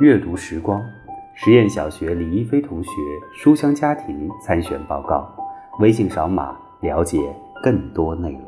[0.00, 0.82] 阅读时光，
[1.34, 2.90] 实验小学李一飞同学
[3.34, 5.30] 书香家庭参选报告。
[5.78, 7.18] 微信扫码了解
[7.62, 8.40] 更多内容。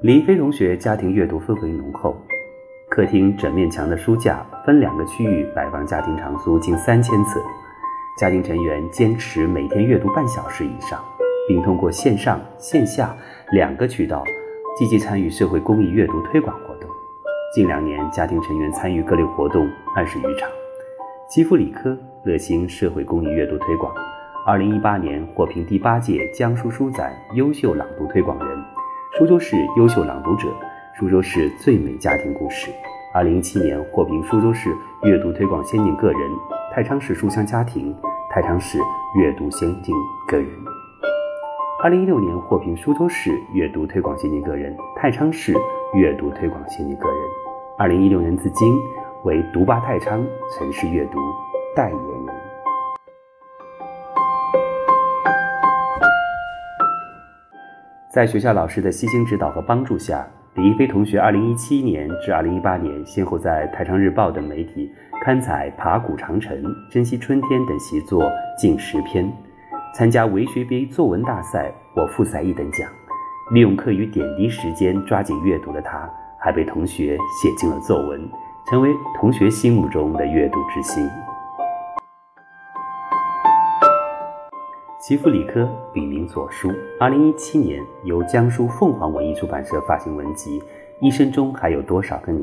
[0.00, 2.16] 李一飞同学家庭阅读氛围浓厚，
[2.90, 7.40] 客厅整面墙的书架分两个区域摆放家庭藏书近三千册，
[8.18, 11.00] 家庭成员坚持每天阅读半小时以上，
[11.46, 13.16] 并通过线上线下
[13.52, 14.24] 两个渠道
[14.76, 16.90] 积极参与社会公益阅读推广活动。
[17.54, 19.66] 近两年，家庭成员参与各类活动
[19.96, 20.46] 二十余场。
[21.30, 23.90] 吉福理科热心社会公益阅读推广，
[24.44, 28.64] 二零一八年获评第八届江苏书展优秀朗读推广人。
[29.16, 30.46] 苏州市优秀朗读者，
[31.00, 32.70] 苏州市最美家庭故事。
[33.14, 34.68] 二零一七年获评苏州市
[35.04, 36.20] 阅读推广先进个人，
[36.74, 37.96] 太仓市书香家庭，
[38.28, 38.78] 太仓市
[39.18, 39.94] 阅读先进
[40.28, 40.75] 个人。
[41.78, 45.54] 二零一六年获评苏州市阅读推广先进个人，太仓市
[45.92, 47.16] 阅读推广先进个人。
[47.76, 48.74] 二零一六年至今
[49.24, 51.18] 为读吧太仓城市阅读
[51.76, 52.36] 代言人。
[58.08, 64.90] 在学校老师的悉心指导和帮助下，李一飞同学2017年至2018年先后在《太仓日报》等媒体
[65.22, 66.56] 刊载《爬古长城》
[66.90, 69.30] 《珍惜春天》等习作近十篇，
[69.96, 72.86] 参加文学杯作文大赛获复赛一等奖。
[73.50, 76.06] 利用课余点滴时间抓紧阅读的他，
[76.38, 78.20] 还被同学写进了作文，
[78.68, 81.08] 成为同学心目中的阅读之星。
[85.00, 90.60] 吉福理科笔名左书，二零一七年由江苏凤凰文艺出版社发行文集
[91.00, 92.40] 《一生中还有多少个你》，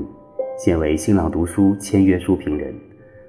[0.58, 2.74] 现为新浪读书签约书评人。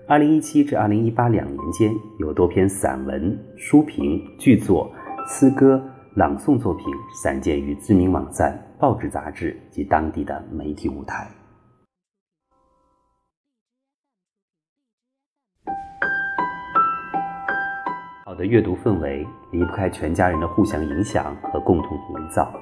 [0.06, 4.92] 二零一七至二零一八两年间，有多篇散文、书评、剧作、
[5.26, 5.82] 诗歌、
[6.14, 6.84] 朗诵作品
[7.22, 11.26] 散见于知名网站、报纸、杂志及当地的媒体舞台。
[18.26, 22.52] 好的阅读氛围离不开全家人的互相影响和共同营造。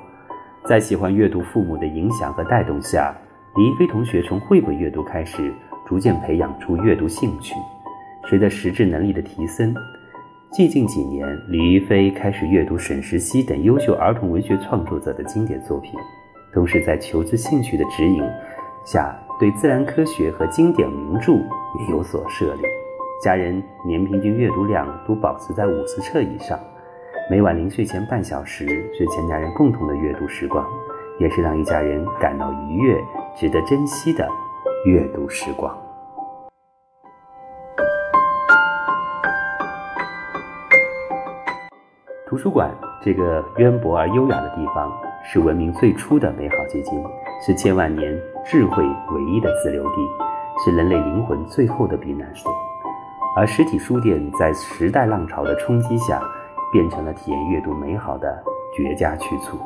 [0.64, 3.12] 在喜欢阅读父母的影响和带动下，
[3.56, 5.52] 李一飞同学从绘本阅读开始，
[5.92, 7.54] 逐渐培养出阅读兴趣。
[8.26, 9.76] 随着识字能力的提升，
[10.50, 15.92] 最近几年，李一飞开始阅读沈石溪等优秀儿童文学创作者的经典作品，
[16.54, 18.22] 同时在求知兴趣的指引
[18.86, 22.66] 下，对自然科学和经典名著也有所涉猎。
[23.22, 26.58] 家人年平均阅读量都保持在五十册以上，
[27.30, 30.66] 每晚临睡前半小时是全家人共同的阅读时光，
[31.20, 32.98] 也是让一家人感到愉悦、
[33.36, 34.26] 值得珍惜的
[34.86, 35.78] 阅读时光。
[42.32, 44.90] 图书馆这个渊博而优雅的地方，
[45.22, 47.04] 是文明最初的美好结晶，
[47.44, 49.96] 是千万年智慧唯一的自留地，
[50.64, 52.50] 是人类灵魂最后的避难所。
[53.36, 56.22] 而实体书店在时代浪潮的冲击下，
[56.72, 58.42] 变成了体验阅读美好的
[58.74, 59.58] 绝佳去处。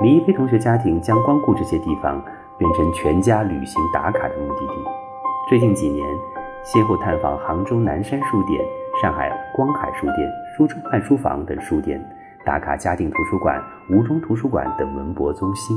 [0.00, 2.24] 李一飞同学家庭将光顾这些地方
[2.56, 4.74] 变成全家旅行打卡的目的地。
[5.48, 6.06] 最近几年，
[6.62, 8.64] 先后探访杭州南山书店、
[9.00, 12.04] 上海光海书店、苏州万书房等书店，
[12.44, 15.76] 打卡嘉定图书馆、吴中图书馆等文博中心。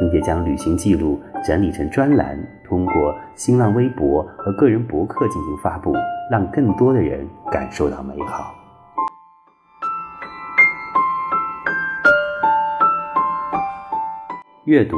[0.00, 2.36] 并且将旅行记录整理成专栏，
[2.66, 5.92] 通过新浪微博和个人博客进行发布，
[6.28, 8.52] 让更多的人感受到美好。
[14.64, 14.96] 阅读、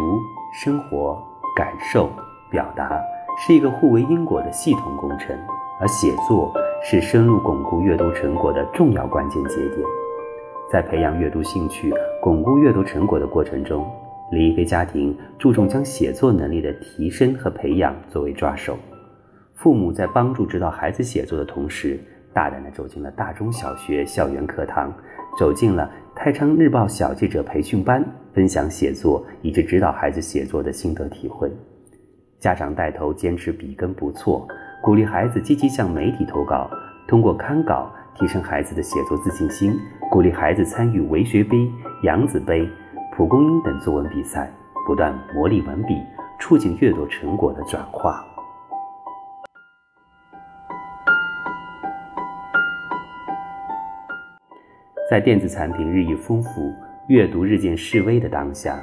[0.54, 1.22] 生活、
[1.54, 2.08] 感受、
[2.50, 2.98] 表达
[3.36, 5.36] 是一个互为因果的系统工程，
[5.78, 9.80] 而写作是深入巩固阅读成果的重要关键节点。
[10.70, 13.88] 在培养阅读兴趣、巩固阅读成果的过程中，
[14.30, 18.76] 李一飞家庭注重将写作能力的提升和培养作为抓手，
[19.54, 21.98] 父母在帮助指导孩子写作的同时，
[22.32, 24.92] 大胆地走进了大中小学校园课堂，
[25.38, 31.50] 走进了太仓日报小记者培训班，分享写作以及指导孩子写作的心得体会。
[32.38, 34.46] 家长带头坚持笔耕不错，
[34.82, 36.70] 鼓励孩子积极向媒体投稿，
[37.08, 39.76] 通过刊稿提升孩子的写作自信心，
[40.10, 41.70] 鼓励孩子参与文学杯、
[42.02, 42.68] 扬子杯。
[43.12, 44.52] 蒲公英等作文比赛，
[44.86, 46.02] 不断磨砺文笔，
[46.38, 48.22] 促进阅读成果的转化。
[55.10, 56.74] 在电子产品日益丰富、
[57.08, 58.78] 阅读日渐式微的当下，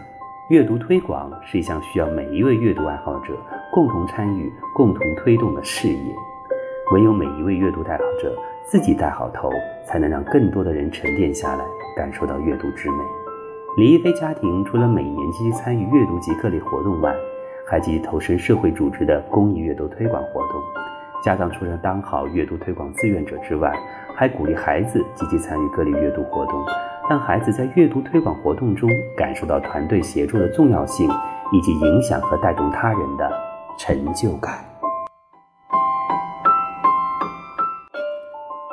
[0.49, 3.37] 阅读推广是一项需要每一位阅读爱好者
[3.73, 6.15] 共同参与、共同推动的事业。
[6.93, 8.31] 唯有每一位阅读爱好者
[8.63, 9.49] 自己带好头，
[9.83, 11.65] 才能让更多的人沉淀下来，
[11.97, 12.97] 感受到阅读之美。
[13.75, 17.15] 李一飞家庭除了每年积极参与阅读及各类活动外，
[17.65, 20.61] 还积极投身社会组织的公益阅读推广活动。
[21.23, 23.73] 家长除了当好阅读推广志愿者之外，
[24.13, 26.63] 还鼓励孩子积极参与各类阅读活动，
[27.09, 28.87] 让孩子在阅读推广活动中
[29.17, 31.09] 感受到团队协作的重要性，
[31.51, 33.31] 以及影响和带动他人的
[33.77, 34.63] 成就感。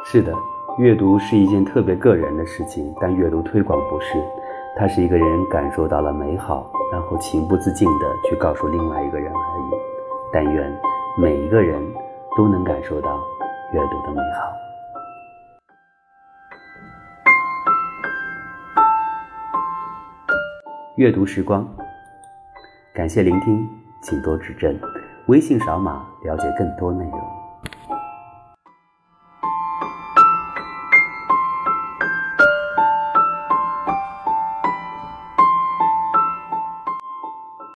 [0.05, 0.35] 是的，
[0.79, 4.19] 阅读是一件特别个人的事情，但阅读推广不是。
[4.77, 9.71] 它是一个人感受到了美好，然后情不自禁地去告诉另外一个人而已。
[10.33, 10.81] 但愿
[11.19, 11.83] 每一个人
[12.37, 13.21] 都能感受到
[13.73, 14.53] 阅读的美好。
[20.97, 21.69] 阅读时光，
[22.95, 23.69] 感谢聆听，
[24.01, 24.79] 请多指正。
[25.27, 27.40] 微信扫码了解更多内容。